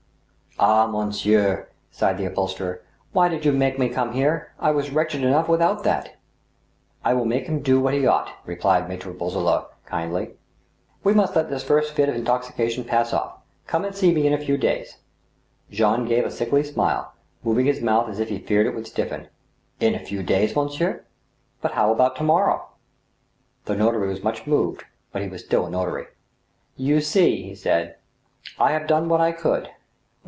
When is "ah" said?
0.71-0.85